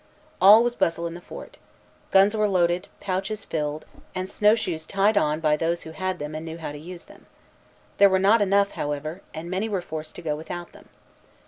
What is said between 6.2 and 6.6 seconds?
and knew